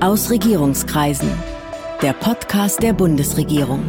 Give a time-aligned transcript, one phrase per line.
[0.00, 1.30] Aus Regierungskreisen.
[2.02, 3.82] Der Podcast der Bundesregierung.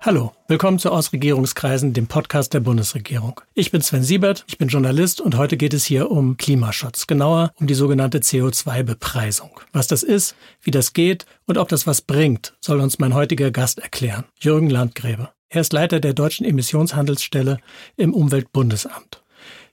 [0.00, 3.40] Hallo, willkommen zu Ausregierungskreisen, dem Podcast der Bundesregierung.
[3.54, 7.52] Ich bin Sven Siebert, ich bin Journalist und heute geht es hier um Klimaschutz, genauer
[7.60, 9.60] um die sogenannte CO2-Bepreisung.
[9.72, 13.52] Was das ist, wie das geht und ob das was bringt, soll uns mein heutiger
[13.52, 15.28] Gast erklären, Jürgen Landgräbe.
[15.50, 17.56] Er ist Leiter der Deutschen Emissionshandelsstelle
[17.96, 19.22] im Umweltbundesamt.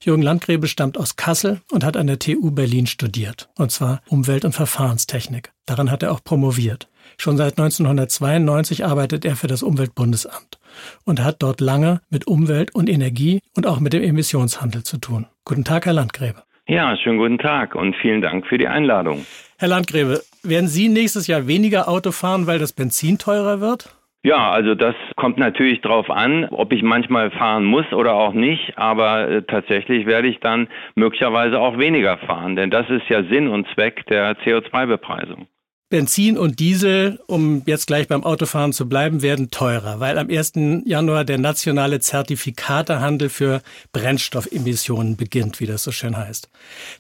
[0.02, 4.46] Jürgen Landgräbe stammt aus Kassel und hat an der TU Berlin studiert, und zwar Umwelt-
[4.46, 5.52] und Verfahrenstechnik.
[5.66, 6.88] Daran hat er auch promoviert.
[7.18, 10.60] Schon seit 1992 arbeitet er für das Umweltbundesamt
[11.04, 15.26] und hat dort lange mit Umwelt und Energie und auch mit dem Emissionshandel zu tun.
[15.44, 16.44] Guten Tag, Herr Landgräbe.
[16.68, 19.26] Ja, schönen guten Tag und vielen Dank für die Einladung.
[19.58, 23.96] Herr Landgräbe, werden Sie nächstes Jahr weniger Auto fahren, weil das Benzin teurer wird?
[24.26, 28.76] Ja, also das kommt natürlich drauf an, ob ich manchmal fahren muss oder auch nicht,
[28.76, 33.48] aber äh, tatsächlich werde ich dann möglicherweise auch weniger fahren, denn das ist ja Sinn
[33.48, 35.46] und Zweck der CO2-Bepreisung.
[35.90, 40.54] Benzin und Diesel, um jetzt gleich beim Autofahren zu bleiben, werden teurer, weil am 1.
[40.84, 43.62] Januar der nationale Zertifikatehandel für
[43.94, 46.50] Brennstoffemissionen beginnt, wie das so schön heißt.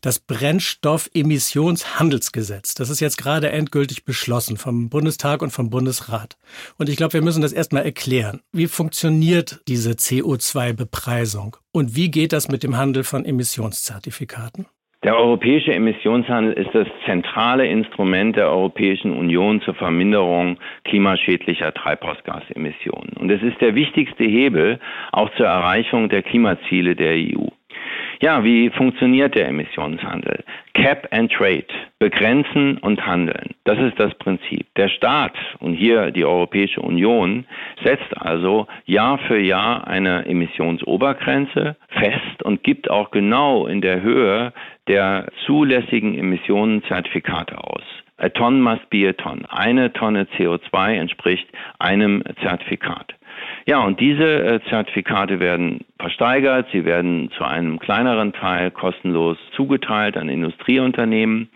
[0.01, 6.37] Das Brennstoffemissionshandelsgesetz, das ist jetzt gerade endgültig beschlossen vom Bundestag und vom Bundesrat.
[6.77, 8.41] Und ich glaube, wir müssen das erstmal erklären.
[8.51, 14.67] Wie funktioniert diese CO2-Bepreisung und wie geht das mit dem Handel von Emissionszertifikaten?
[15.03, 23.13] Der europäische Emissionshandel ist das zentrale Instrument der Europäischen Union zur Verminderung klimaschädlicher Treibhausgasemissionen.
[23.19, 24.79] Und es ist der wichtigste Hebel
[25.11, 27.49] auch zur Erreichung der Klimaziele der EU.
[28.21, 30.43] Ja, wie funktioniert der Emissionshandel?
[30.73, 31.65] Cap and Trade,
[31.99, 33.55] begrenzen und handeln.
[33.65, 34.67] Das ist das Prinzip.
[34.75, 37.45] Der Staat und hier die Europäische Union
[37.83, 44.53] setzt also Jahr für Jahr eine Emissionsobergrenze fest und gibt auch genau in der Höhe
[44.87, 47.83] der zulässigen Emissionen Zertifikate aus.
[48.17, 49.45] A ton must be a ton.
[49.49, 51.47] Eine Tonne CO2 entspricht
[51.79, 53.13] einem Zertifikat.
[53.67, 60.17] Ja, und diese äh, Zertifikate werden versteigert, sie werden zu einem kleineren Teil kostenlos zugeteilt
[60.17, 61.49] an Industrieunternehmen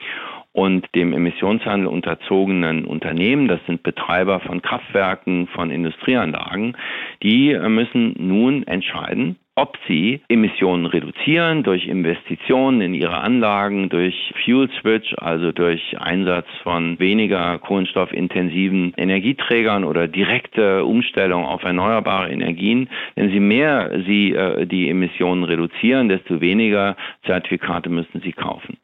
[0.52, 6.76] und dem Emissionshandel unterzogenen Unternehmen, das sind Betreiber von Kraftwerken, von Industrieanlagen,
[7.22, 14.34] die äh, müssen nun entscheiden, ob sie Emissionen reduzieren durch Investitionen in ihre Anlagen, durch
[14.46, 22.88] Fuel Switch, also durch Einsatz von weniger kohlenstoffintensiven Energieträgern oder direkte Umstellung auf erneuerbare Energien.
[23.18, 26.96] Denn je mehr sie äh, die Emissionen reduzieren, desto weniger
[27.26, 28.78] Zertifikate müssen sie kaufen.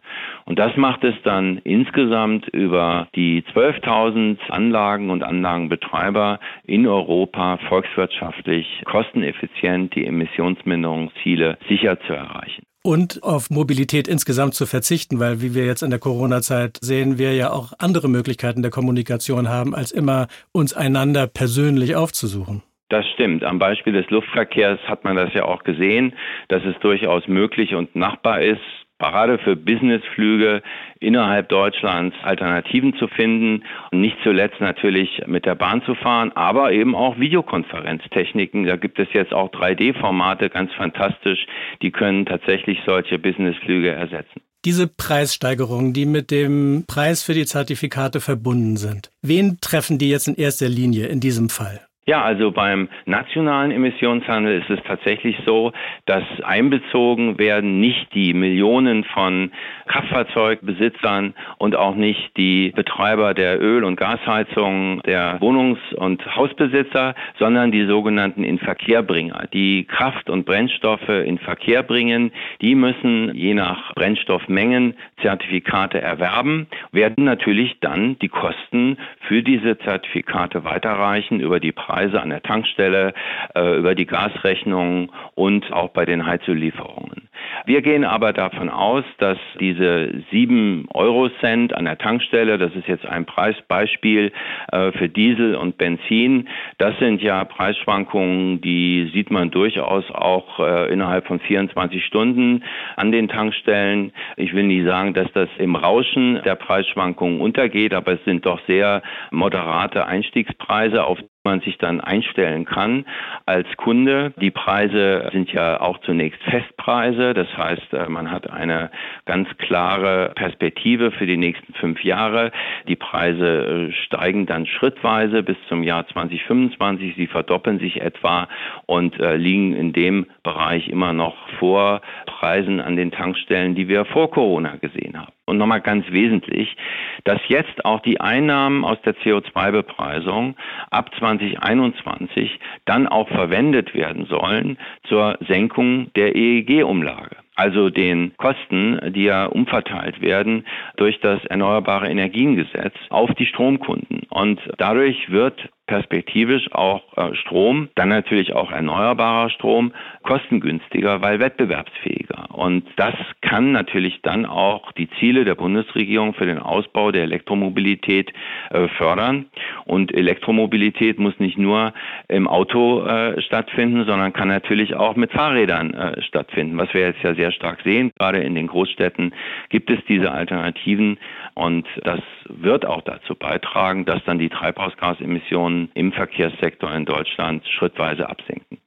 [0.46, 8.84] Und das macht es dann insgesamt über die 12.000 Anlagen und Anlagenbetreiber in Europa volkswirtschaftlich
[8.86, 15.66] kosteneffizient die Emissionsminderungsziele sicher zu erreichen und auf Mobilität insgesamt zu verzichten, weil wie wir
[15.66, 20.28] jetzt in der Corona-Zeit sehen, wir ja auch andere Möglichkeiten der Kommunikation haben, als immer
[20.52, 22.62] uns einander persönlich aufzusuchen.
[22.90, 23.44] Das stimmt.
[23.44, 26.14] Am Beispiel des Luftverkehrs hat man das ja auch gesehen,
[26.50, 28.62] dass es durchaus möglich und machbar ist,
[29.00, 30.62] gerade für Businessflüge
[31.00, 36.72] innerhalb Deutschlands Alternativen zu finden und nicht zuletzt natürlich mit der Bahn zu fahren, aber
[36.72, 38.66] eben auch Videokonferenztechniken.
[38.66, 41.46] Da gibt es jetzt auch 3D-Formate, ganz fantastisch,
[41.82, 44.42] die können tatsächlich solche Businessflüge ersetzen.
[44.64, 50.28] Diese Preissteigerungen, die mit dem Preis für die Zertifikate verbunden sind, wen treffen die jetzt
[50.28, 51.85] in erster Linie in diesem Fall?
[52.08, 55.72] Ja, also beim nationalen Emissionshandel ist es tatsächlich so,
[56.06, 59.52] dass einbezogen werden nicht die Millionen von
[59.88, 67.72] Kraftfahrzeugbesitzern und auch nicht die Betreiber der Öl- und Gasheizungen, der Wohnungs- und Hausbesitzer, sondern
[67.72, 72.32] die sogenannten Inverkehrbringer, die Kraft- und Brennstoffe in Verkehr bringen.
[72.62, 74.94] Die müssen je nach Brennstoffmengen
[75.24, 82.22] Zertifikate erwerben, werden natürlich dann die Kosten für diese Zertifikate weiterreichen über die Preise Preise
[82.22, 83.14] an der Tankstelle,
[83.56, 87.30] äh, über die Gasrechnung und auch bei den Heizöllieferungen.
[87.66, 92.88] Wir gehen aber davon aus, dass diese sieben Euro Cent an der Tankstelle, das ist
[92.90, 94.34] jetzt ein Preisbeispiel
[94.74, 96.50] äh, für Diesel und Benzin,
[96.80, 102.64] das sind ja Preisschwankungen, die sieht man durchaus auch äh, innerhalb von 24 Stunden
[102.98, 104.12] an den Tankstellen.
[104.36, 108.60] Ich will nie sagen, dass das im Rauschen der Preisschwankungen untergeht, aber es sind doch
[108.68, 109.02] sehr
[109.32, 113.06] moderate Einstiegspreise, auf man sich dann einstellen kann
[113.46, 114.34] als Kunde.
[114.42, 117.34] Die Preise sind ja auch zunächst Festpreise.
[117.34, 118.92] Das heißt, äh, man hat eine
[119.26, 122.52] ganz klare Perspektive für die nächsten fünf Jahre.
[122.88, 127.16] Die Preise äh, steigen dann schrittweise bis zum Jahr 2025.
[127.16, 128.48] Sie verdoppeln sich etwa
[128.88, 134.06] und äh, liegen in dem Bereich immer noch vor Preisen an den Tankstellen, die wir
[134.06, 135.32] vor Corona gesehen haben.
[135.46, 136.76] Und nochmal ganz wesentlich,
[137.24, 140.56] dass jetzt auch die Einnahmen aus der CO2-Bepreisung
[140.90, 144.78] ab 2021 dann auch verwendet werden sollen
[145.08, 150.66] zur Senkung der EEG-Umlage also den Kosten, die ja umverteilt werden
[150.98, 154.24] durch das Erneuerbare Energiengesetz auf die Stromkunden.
[154.30, 159.94] Und dadurch wird perspektivisch auch äh, Strom, dann natürlich auch erneuerbarer Strom,
[160.24, 162.48] kostengünstiger, weil wettbewerbsfähiger.
[162.56, 168.34] Und das kann natürlich dann auch die Ziele der Bundesregierung für den Ausbau der Elektromobilität
[168.72, 169.46] äh, fördern.
[169.86, 171.94] Und Elektromobilität muss nicht nur
[172.28, 177.36] im Auto äh, stattfinden, sondern kann natürlich auch mit Fahrrädern stattfinden, was wir jetzt ja
[177.36, 178.12] sehr stark sehen.
[178.18, 179.34] Gerade in den Großstädten
[179.70, 181.18] gibt es diese Alternativen
[181.54, 188.28] und das wird auch dazu beitragen, dass dann die Treibhausgasemissionen im Verkehrssektor in Deutschland schrittweise
[188.30, 188.80] absinken.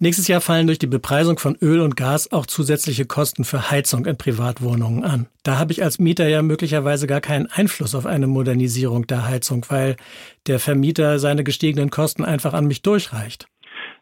[0.00, 4.06] Nächstes Jahr fallen durch die Bepreisung von Öl und Gas auch zusätzliche Kosten für Heizung
[4.06, 5.26] in Privatwohnungen an.
[5.42, 9.66] Da habe ich als Mieter ja möglicherweise gar keinen Einfluss auf eine Modernisierung der Heizung,
[9.68, 9.96] weil
[10.46, 13.48] der Vermieter seine gestiegenen Kosten einfach an mich durchreicht.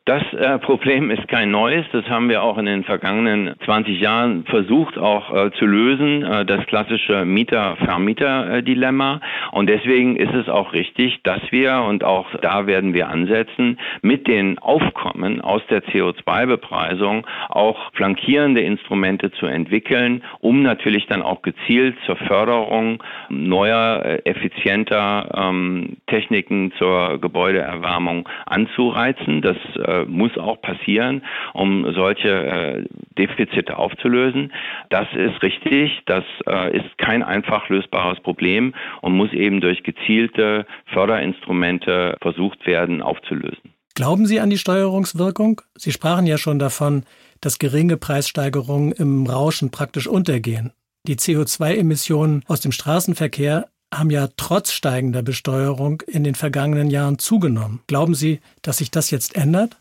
[0.07, 1.85] Das äh, Problem ist kein neues.
[1.91, 6.45] Das haben wir auch in den vergangenen 20 Jahren versucht auch äh, zu lösen, äh,
[6.47, 9.21] das klassische Mieter-Vermieter-Dilemma.
[9.51, 14.29] Und deswegen ist es auch richtig, dass wir, und auch da werden wir ansetzen, mit
[14.29, 21.97] den Aufkommen aus der CO2-Bepreisung auch flankierende Instrumente zu entwickeln, um natürlich dann auch gezielt
[22.07, 29.43] zur Förderung neuer, äh, effizienter ähm, Techniken zur Gebäudeerwärmung anzureizen.
[29.43, 29.57] Das
[30.03, 31.23] äh, muss auch passieren,
[31.55, 32.85] um solche äh,
[33.19, 34.53] Defizite aufzulösen.
[34.91, 40.67] Das ist richtig, das äh, ist kein einfach lösbares Problem und muss eben durch gezielte
[40.87, 43.73] Förderinstrumente versucht werden aufzulösen.
[43.95, 45.63] Glauben Sie an die Steuerungswirkung?
[45.75, 47.05] Sie sprachen ja schon davon,
[47.41, 50.73] dass geringe Preissteigerungen im Rauschen praktisch untergehen.
[51.07, 57.81] Die CO2-Emissionen aus dem Straßenverkehr haben ja trotz steigender Besteuerung in den vergangenen Jahren zugenommen.
[57.87, 59.77] Glauben Sie, dass sich das jetzt ändert?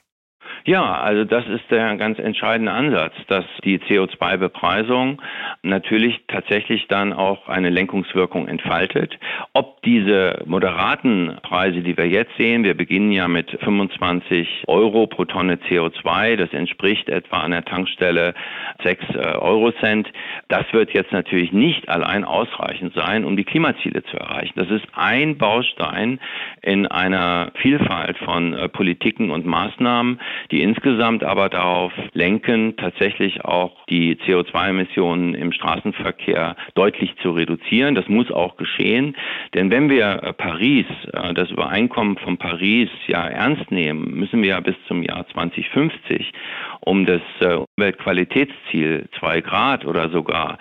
[0.68, 5.22] Ja, also das ist der ganz entscheidende Ansatz, dass die CO2-Bepreisung
[5.62, 9.20] natürlich tatsächlich dann auch eine Lenkungswirkung entfaltet.
[9.54, 15.26] Ob diese moderaten Preise, die wir jetzt sehen, wir beginnen ja mit 25 Euro pro
[15.26, 18.34] Tonne CO2, das entspricht etwa an der Tankstelle
[18.82, 20.12] 6 äh, Euro Cent.
[20.48, 24.54] Das wird jetzt natürlich nicht allein ausreichend sein, um die Klimaziele zu erreichen.
[24.56, 26.20] Das ist ein Baustein
[26.64, 30.20] in einer Vielfalt von äh, Politiken und Maßnahmen,
[30.50, 37.94] die die insgesamt aber darauf lenken, tatsächlich auch die CO2-Emissionen im Straßenverkehr deutlich zu reduzieren.
[37.94, 39.18] Das muss auch geschehen,
[39.54, 44.52] denn wenn wir äh, Paris, äh, das Übereinkommen von Paris ja ernst nehmen, müssen wir
[44.52, 46.32] ja bis zum Jahr 2050
[46.80, 50.58] um das äh, Umweltqualitätsziel 2 Grad oder sogar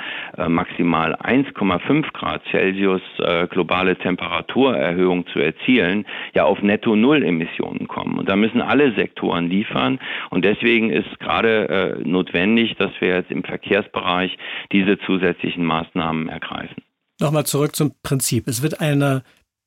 [0.49, 3.03] maximal 1,5 Grad Celsius
[3.51, 8.19] globale Temperaturerhöhung zu erzielen, ja auf netto Null Emissionen kommen.
[8.19, 9.99] Und da müssen alle Sektoren liefern fahren.
[10.31, 14.37] Und deswegen ist gerade äh, notwendig, dass wir jetzt im Verkehrsbereich
[14.73, 16.83] diese zusätzlichen Maßnahmen ergreifen.
[17.21, 18.49] Nochmal zurück zum Prinzip.
[18.49, 19.23] Es wird eine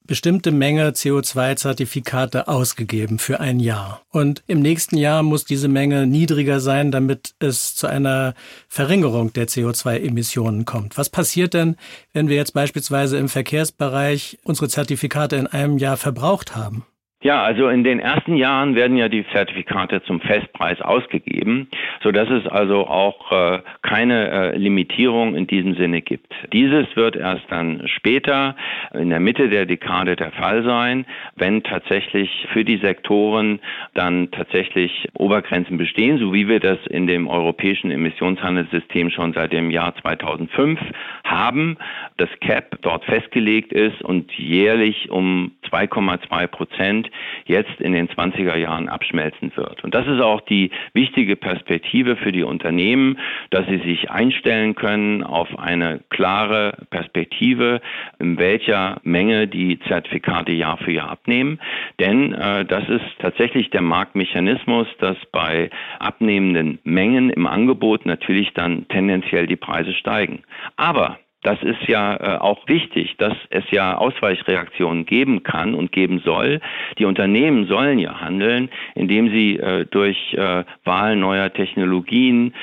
[0.05, 4.03] bestimmte Menge CO2-Zertifikate ausgegeben für ein Jahr.
[4.09, 8.33] Und im nächsten Jahr muss diese Menge niedriger sein, damit es zu einer
[8.69, 10.97] Verringerung der CO2-Emissionen kommt.
[10.97, 11.75] Was passiert denn,
[12.13, 16.85] wenn wir jetzt beispielsweise im Verkehrsbereich unsere Zertifikate in einem Jahr verbraucht haben?
[17.23, 21.67] Ja, also in den ersten Jahren werden ja die Zertifikate zum Festpreis ausgegeben,
[22.03, 26.31] so dass es also auch äh, keine äh, Limitierung in diesem Sinne gibt.
[26.53, 28.55] Dieses wird erst dann später
[28.93, 33.61] in der Mitte der Dekade der Fall sein, wenn tatsächlich für die Sektoren
[33.95, 39.71] dann tatsächlich Obergrenzen bestehen, so wie wir das in dem europäischen Emissionshandelssystem schon seit dem
[39.71, 40.79] Jahr 2005
[41.23, 41.77] haben,
[42.17, 47.06] das CAP dort festgelegt ist und jährlich um 2,2 Prozent
[47.45, 49.83] jetzt in den 20er Jahren abschmelzen wird.
[49.83, 53.17] Und das ist auch die wichtige Perspektive für die Unternehmen,
[53.49, 57.81] dass sie sich einstellen können auf eine klare Perspektive,
[58.19, 61.59] in welcher Menge die Zertifikate Jahr für Jahr abnehmen.
[61.99, 68.87] Denn äh, das ist tatsächlich der Marktmechanismus, dass bei abnehmenden Mengen im Angebot natürlich dann
[68.87, 70.43] tendenziell die Preise steigen.
[70.75, 76.21] Aber das ist ja äh, auch wichtig, dass es ja Ausweichreaktionen geben kann und geben
[76.25, 76.59] soll.
[76.97, 82.53] Die Unternehmen sollen ja handeln, indem sie äh, durch äh, Wahl neuer Technologien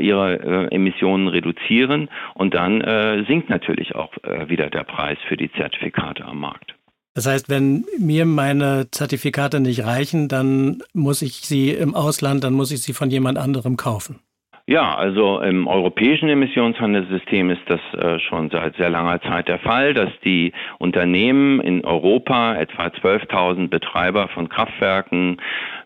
[0.00, 4.12] ihre Emissionen reduzieren und dann sinkt natürlich auch
[4.46, 6.74] wieder der Preis für die Zertifikate am Markt.
[7.14, 12.54] Das heißt, wenn mir meine Zertifikate nicht reichen, dann muss ich sie im Ausland, dann
[12.54, 14.20] muss ich sie von jemand anderem kaufen.
[14.66, 19.92] Ja, also im europäischen Emissionshandelssystem ist das äh, schon seit sehr langer Zeit der Fall,
[19.92, 25.38] dass die Unternehmen in Europa, etwa 12.000 Betreiber von Kraftwerken,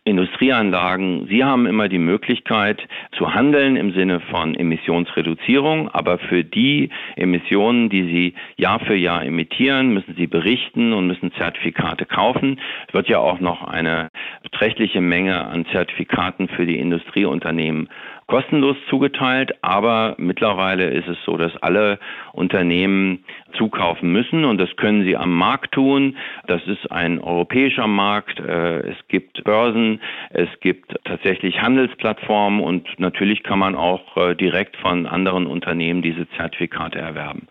[0.05, 6.91] Industrieanlagen, sie haben immer die Möglichkeit zu handeln im Sinne von Emissionsreduzierung, aber für die
[7.17, 12.61] Emissionen, die sie Jahr für Jahr emittieren, müssen sie berichten und müssen Zertifikate kaufen.
[12.89, 14.11] Es wird ja auch noch eine
[14.43, 17.89] beträchtliche Menge an Zertifikaten für die Industrieunternehmen
[18.27, 21.99] kostenlos zugeteilt, aber mittlerweile ist es so, dass alle
[22.33, 23.25] Unternehmen
[23.57, 26.17] zukaufen müssen und das können sie am Markt tun.
[26.47, 28.41] Das ist ein europäischer Markt.
[28.41, 34.77] Äh, es gibt Börsen, es gibt tatsächlich Handelsplattformen und natürlich kann man auch äh, direkt
[34.77, 37.47] von anderen Unternehmen diese Zertifikate erwerben.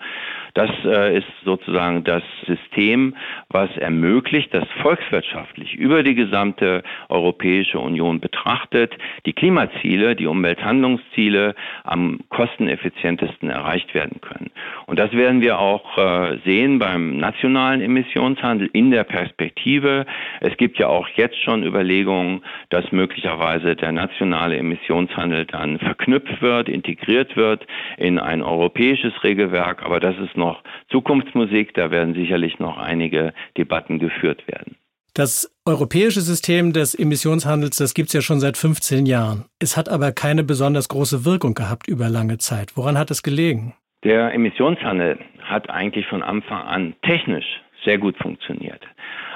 [0.56, 3.14] Das äh, ist sozusagen das System,
[3.50, 8.94] was ermöglicht, dass volkswirtschaftlich über die gesamte Europäische Union betrachtet
[9.26, 14.50] die Klimaziele, die Umwelthandlungsziele am kosteneffizientesten erreicht werden können.
[14.86, 20.06] Und das werden wir auch äh, sehen beim nationalen Emissionshandel in der Perspektive.
[20.40, 26.70] Es gibt ja auch jetzt schon Überlegungen, dass möglicherweise der nationale Emissionshandel dann verknüpft wird,
[26.70, 29.84] integriert wird in ein europäisches Regelwerk.
[29.84, 30.45] Aber das ist noch
[30.92, 31.74] Zukunftsmusik.
[31.74, 34.75] Da werden sicherlich noch einige Debatten geführt werden.
[35.14, 39.46] Das europäische System des Emissionshandels, das gibt es ja schon seit 15 Jahren.
[39.60, 42.75] Es hat aber keine besonders große Wirkung gehabt über lange Zeit.
[42.75, 43.74] Woran hat es gelegen?
[44.04, 47.46] Der Emissionshandel hat eigentlich von Anfang an technisch
[47.86, 48.82] sehr gut funktioniert.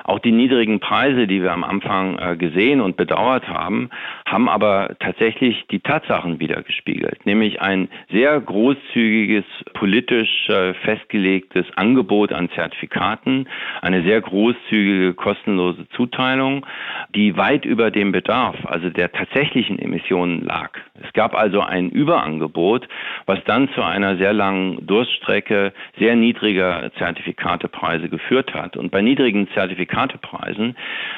[0.09, 3.91] Auch die niedrigen Preise, die wir am Anfang äh, gesehen und bedauert haben,
[4.25, 12.49] haben aber tatsächlich die Tatsachen wiedergespiegelt, nämlich ein sehr großzügiges, politisch äh, festgelegtes Angebot an
[12.55, 13.47] Zertifikaten,
[13.83, 16.65] eine sehr großzügige, kostenlose Zuteilung,
[17.13, 20.71] die weit über dem Bedarf, also der tatsächlichen Emissionen lag.
[21.03, 22.87] Es gab also ein Überangebot,
[23.25, 28.77] was dann zu einer sehr langen Durststrecke sehr niedriger Zertifikatepreise geführt hat.
[28.77, 30.75] Und bei niedrigen Zertifikatepreisen,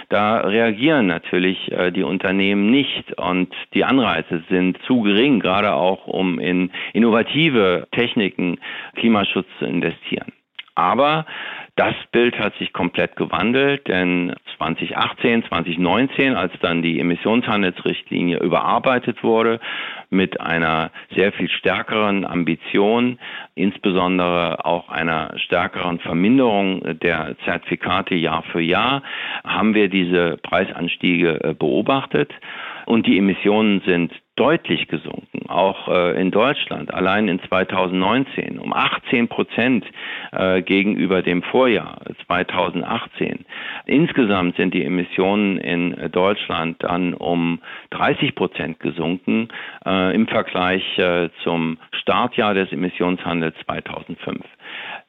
[0.09, 6.07] da reagieren natürlich äh, die Unternehmen nicht und die Anreize sind zu gering, gerade auch
[6.07, 8.59] um in innovative Techniken
[8.95, 10.31] Klimaschutz zu investieren.
[10.75, 11.25] Aber
[11.75, 19.59] das Bild hat sich komplett gewandelt, denn 2018, 2019, als dann die Emissionshandelsrichtlinie überarbeitet wurde,
[20.09, 23.19] mit einer sehr viel stärkeren Ambition,
[23.55, 29.01] insbesondere auch einer stärkeren Verminderung der Zertifikate Jahr für Jahr,
[29.45, 32.31] haben wir diese Preisanstiege äh, beobachtet.
[32.85, 34.11] Und die Emissionen sind
[34.41, 39.85] deutlich gesunken, auch äh, in Deutschland, allein in 2019 um 18 Prozent
[40.31, 43.45] äh, gegenüber dem Vorjahr 2018.
[43.85, 47.59] Insgesamt sind die Emissionen in Deutschland dann um
[47.91, 49.49] 30 Prozent gesunken
[49.85, 54.43] äh, im Vergleich äh, zum Startjahr des Emissionshandels 2005.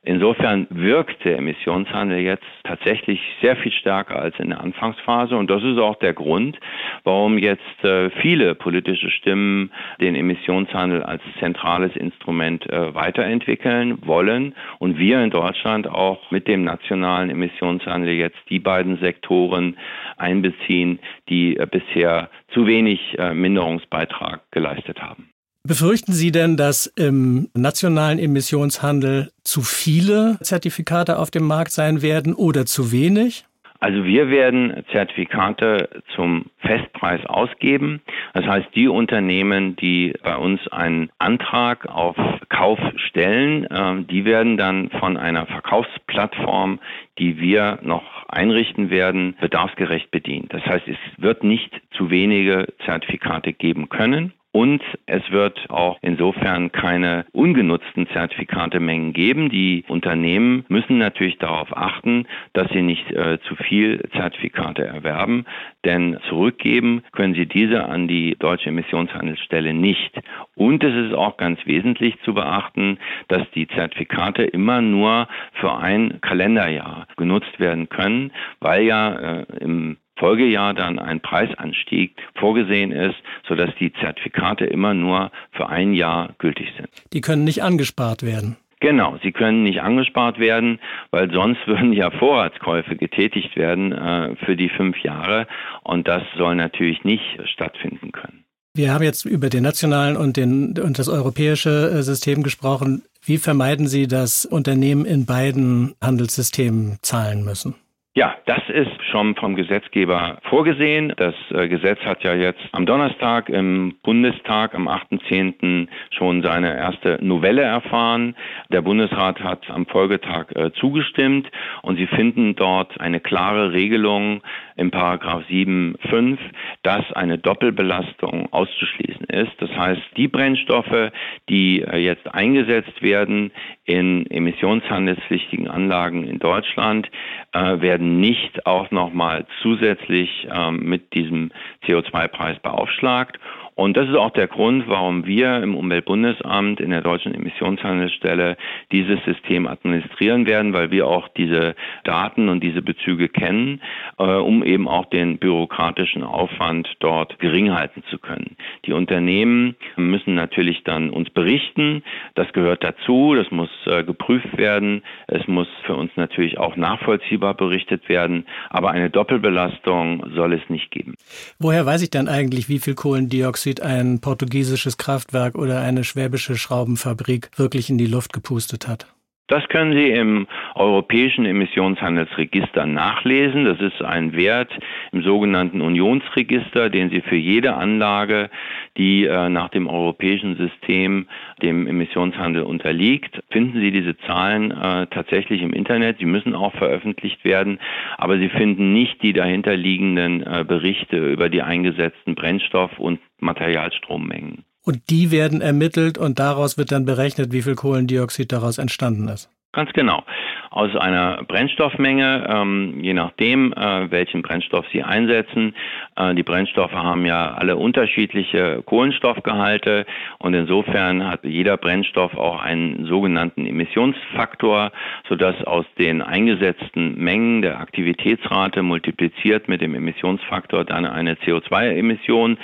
[0.05, 5.63] Insofern wirkt der Emissionshandel jetzt tatsächlich sehr viel stärker als in der Anfangsphase und das
[5.63, 6.59] ist auch der Grund,
[7.05, 14.99] warum jetzt äh, viele politische Stimmen den Emissionshandel als zentrales Instrument äh, weiterentwickeln wollen und
[14.99, 19.77] wir in Deutschland auch mit dem nationalen Emissionshandel jetzt die beiden Sektoren
[20.17, 25.32] einbeziehen, die äh, bisher zu wenig Minderungsbeitrag geleistet haben.
[25.65, 32.35] Befürchten Sie denn, dass im nationalen Emissionshandel zu viele Zertifikate auf dem Markt sein werden
[32.35, 33.45] oder zu wenig?
[33.79, 38.01] Also wir werden Zertifikate zum Festpreis ausgeben.
[38.33, 42.17] Das heißt, die Unternehmen, die bei uns einen Antrag auf
[42.49, 42.79] Kauf
[43.09, 46.81] stellen, ähm, die werden dann von einer Verkaufsplattform,
[47.19, 50.53] die wir noch einrichten werden, bedarfsgerecht bedient.
[50.53, 54.33] Das heißt, es wird nicht zu wenige Zertifikate geben können.
[54.53, 59.49] Und es wird auch insofern keine ungenutzten Zertifikatemengen geben.
[59.49, 65.47] Die Unternehmen müssen natürlich darauf achten, dass sie nicht äh, zu viel Zertifikate erwerben,
[65.87, 70.21] denn zurückgeben können sie diese an die deutsche Emissionshandelsstelle nicht.
[70.55, 76.21] Und es ist auch ganz wesentlich zu beachten, dass die Zertifikate immer nur für ein
[76.21, 83.17] Kalenderjahr genutzt werden können, weil ja äh, im Folgejahr dann ein Preisanstieg vorgesehen ist,
[83.49, 86.89] sodass die Zertifikate immer nur für ein Jahr gültig sind.
[87.13, 88.57] Die können nicht angespart werden.
[88.79, 90.79] Genau, sie können nicht angespart werden,
[91.11, 95.49] weil sonst würden ja Vorratskäufe getätigt werden äh, für die fünf Jahre
[95.83, 98.45] und das soll natürlich nicht stattfinden können.
[98.75, 103.03] Wir haben jetzt über den nationalen und, den, und das europäische äh, System gesprochen.
[103.25, 107.75] Wie vermeiden Sie, dass Unternehmen in beiden Handelssystemen zahlen müssen?
[108.15, 111.15] Ja, das ist schon vom Gesetzgeber vorgesehen.
[111.17, 115.89] Das äh, Gesetz hat ja jetzt am Donnerstag im Bundestag am 8.10.
[116.11, 118.37] schon seine erste Novelle erfahren.
[118.71, 121.51] Der Bundesrat hat am Folgetag äh, zugestimmt
[121.81, 124.43] und Sie finden dort eine klare Regelung
[124.77, 126.37] im Paragraph 7.5,
[126.83, 129.53] dass eine Doppelbelastung auszuschließen ist.
[129.57, 131.13] Das heißt, die Brennstoffe,
[131.49, 133.53] die äh, jetzt eingesetzt werden
[133.87, 137.11] in emissionshandelspflichtigen Anlagen in Deutschland,
[137.53, 141.53] werden werden nicht auch nochmal zusätzlich ähm, mit diesem
[141.87, 143.39] CO2-Preis beaufschlagt.
[143.75, 148.59] Und das ist auch der Grund, warum wir im Umweltbundesamt in der deutschen Emissionshandelsstelle
[148.93, 151.75] dieses System administrieren werden, weil wir auch diese
[152.05, 153.81] Daten und diese Bezüge kennen,
[154.19, 158.57] äh, um eben auch den bürokratischen Aufwand dort gering halten zu können.
[158.85, 162.03] Die Unternehmen müssen natürlich dann uns berichten.
[162.35, 163.35] Das gehört dazu.
[163.35, 165.03] Das muss äh, geprüft werden.
[165.29, 168.45] Es muss für uns natürlich auch nachvollziehbar berichtet werden.
[168.69, 171.15] Aber eine Doppelbelastung soll es nicht geben.
[171.59, 176.57] Woher weiß ich dann eigentlich, wie viel Kohlendioxid Kohlendioxid ein portugiesisches Kraftwerk oder eine schwäbische
[176.57, 179.07] Schraubenfabrik wirklich in die Luft gepustet hat?
[179.49, 180.47] Das können Sie im
[180.77, 183.65] europäischen Emissionshandelsregister nachlesen.
[183.65, 184.73] Das ist ein Wert
[185.11, 188.51] im sogenannten Unionsregister, den Sie für jede Anlage,
[188.97, 191.27] die äh, nach dem europäischen System
[191.61, 196.19] dem Emissionshandel unterliegt, finden Sie diese Zahlen äh, tatsächlich im Internet.
[196.19, 197.79] Sie müssen auch veröffentlicht werden,
[198.19, 204.65] aber Sie finden nicht die dahinterliegenden äh, Berichte über die eingesetzten Brennstoff- und Materialstrommengen.
[204.85, 209.49] Und die werden ermittelt und daraus wird dann berechnet, wie viel Kohlendioxid daraus entstanden ist.
[209.75, 210.23] Ganz genau.
[210.71, 215.75] Aus einer Brennstoffmenge, ähm, je nachdem, äh, welchen Brennstoff Sie einsetzen.
[216.17, 220.05] Äh, die Brennstoffe haben ja alle unterschiedliche Kohlenstoffgehalte
[220.39, 224.93] und insofern hat jeder Brennstoff auch einen sogenannten Emissionsfaktor,
[225.27, 232.59] sodass aus den eingesetzten Mengen der Aktivitätsrate multipliziert mit dem Emissionsfaktor dann eine CO2-Emission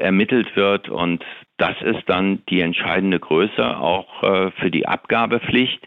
[0.00, 1.24] ermittelt wird und
[1.56, 5.80] das ist dann die entscheidende Größe auch äh, für die Abgabepflicht.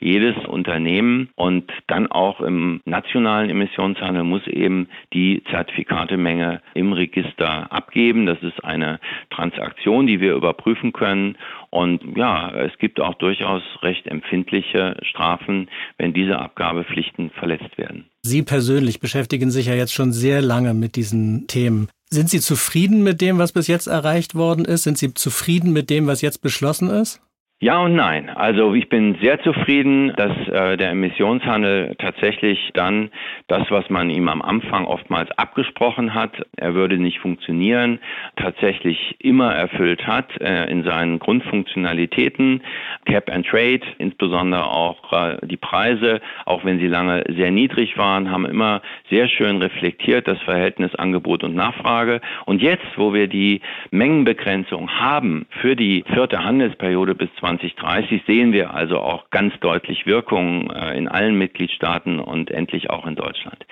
[0.00, 8.26] Jedes Unternehmen und dann auch im nationalen Emissionshandel muss eben die Zertifikatemenge im Register abgeben.
[8.26, 8.98] Das ist eine
[9.30, 11.38] Transaktion, die wir überprüfen können.
[11.70, 18.06] Und ja, es gibt auch durchaus recht empfindliche Strafen, wenn diese Abgabepflichten verletzt werden.
[18.22, 21.88] Sie persönlich beschäftigen sich ja jetzt schon sehr lange mit diesen Themen.
[22.12, 24.82] Sind Sie zufrieden mit dem, was bis jetzt erreicht worden ist?
[24.82, 27.22] Sind Sie zufrieden mit dem, was jetzt beschlossen ist?
[27.62, 28.28] Ja und nein.
[28.28, 33.10] Also ich bin sehr zufrieden, dass äh, der Emissionshandel tatsächlich dann
[33.46, 38.00] das, was man ihm am Anfang oftmals abgesprochen hat, er würde nicht funktionieren,
[38.34, 42.62] tatsächlich immer erfüllt hat äh, in seinen Grundfunktionalitäten.
[43.04, 48.28] Cap and Trade, insbesondere auch äh, die Preise, auch wenn sie lange sehr niedrig waren,
[48.32, 52.22] haben immer sehr schön reflektiert das Verhältnis Angebot und Nachfrage.
[52.44, 53.60] Und jetzt, wo wir die
[53.92, 60.06] Mengenbegrenzung haben für die vierte Handelsperiode bis 20 2030 sehen wir also auch ganz deutlich
[60.06, 63.66] Wirkungen äh, in allen Mitgliedstaaten und endlich auch in Deutschland.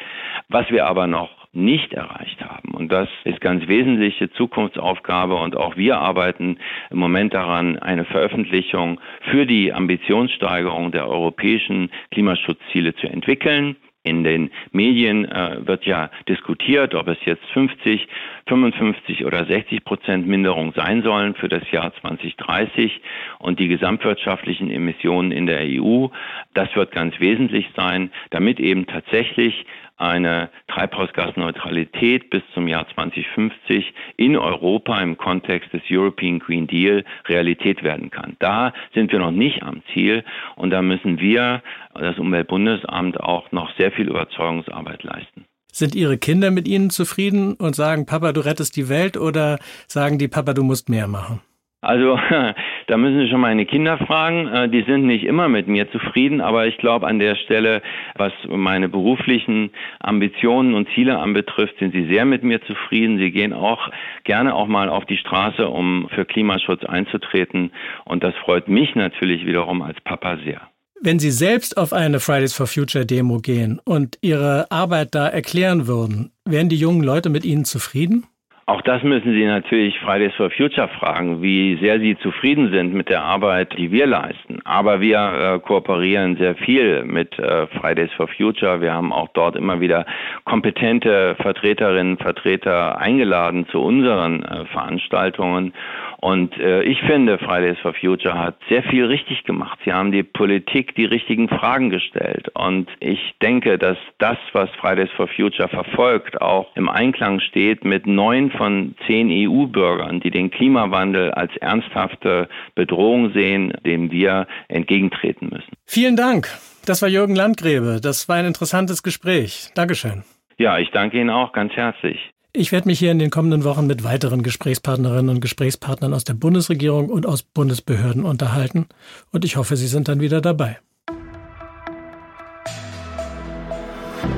[0.49, 2.75] Was wir aber noch nicht erreicht haben.
[2.75, 6.59] Und das ist ganz wesentliche Zukunftsaufgabe und auch wir arbeiten
[6.91, 13.77] im Moment daran, eine Veröffentlichung für die Ambitionssteigerung der europäischen Klimaschutzziele zu entwickeln.
[14.03, 18.09] In den Medien äh, wird ja diskutiert, ob es jetzt 50,
[18.49, 22.99] 55 oder 60 Prozent Minderung sein sollen für das Jahr 2030
[23.41, 26.07] und die gesamtwirtschaftlichen Emissionen in der EU.
[26.55, 29.67] Das wird ganz wesentlich sein, damit eben tatsächlich
[30.01, 37.83] eine Treibhausgasneutralität bis zum Jahr 2050 in Europa im Kontext des European Green Deal Realität
[37.83, 38.37] werden kann.
[38.39, 40.25] Da sind wir noch nicht am Ziel
[40.57, 41.63] und da müssen wir,
[41.95, 45.45] das Umweltbundesamt, auch noch sehr viel Überzeugungsarbeit leisten.
[45.73, 50.19] Sind Ihre Kinder mit Ihnen zufrieden und sagen, Papa, du rettest die Welt oder sagen
[50.19, 51.41] die, Papa, du musst mehr machen?
[51.83, 52.19] Also
[52.91, 54.49] da müssen Sie schon meine Kinder fragen.
[54.49, 57.83] Äh, die sind nicht immer mit mir zufrieden, aber ich glaube an der Stelle,
[58.17, 63.19] was meine beruflichen Ambitionen und Ziele anbetrifft, sind sie sehr mit mir zufrieden.
[63.19, 63.91] Sie gehen auch
[64.25, 67.71] gerne auch mal auf die Straße, um für Klimaschutz einzutreten.
[68.05, 70.61] Und das freut mich natürlich wiederum als Papa sehr.
[71.01, 75.87] Wenn Sie selbst auf eine Fridays for Future Demo gehen und Ihre Arbeit da erklären
[75.87, 78.27] würden, wären die jungen Leute mit Ihnen zufrieden?
[78.71, 83.09] Auch das müssen Sie natürlich Fridays for Future fragen, wie sehr Sie zufrieden sind mit
[83.09, 84.61] der Arbeit, die wir leisten.
[84.65, 88.81] Aber wir äh, kooperieren sehr viel mit äh, Fridays for Future.
[88.81, 90.07] Wir haben auch dort immer wieder
[90.45, 95.73] kompetente Vertreterinnen Vertreter eingeladen zu unseren äh, Veranstaltungen.
[96.21, 99.79] Und äh, ich finde, Fridays for Future hat sehr viel richtig gemacht.
[99.85, 102.51] Sie haben die Politik die richtigen Fragen gestellt.
[102.55, 108.07] Und ich denke, dass das, was Fridays for Future verfolgt, auch im Einklang steht mit
[108.07, 115.73] neun von zehn EU-Bürgern, die den Klimawandel als ernsthafte Bedrohung sehen, dem wir entgegentreten müssen.
[115.87, 116.47] Vielen Dank.
[116.85, 118.01] Das war Jürgen Landgräbe.
[118.03, 119.71] Das war ein interessantes Gespräch.
[119.75, 120.25] Dankeschön.
[120.59, 122.19] Ja, ich danke Ihnen auch ganz herzlich.
[122.53, 126.35] Ich werde mich hier in den kommenden Wochen mit weiteren Gesprächspartnerinnen und Gesprächspartnern aus der
[126.35, 128.89] Bundesregierung und aus Bundesbehörden unterhalten
[129.33, 130.77] und ich hoffe, Sie sind dann wieder dabei.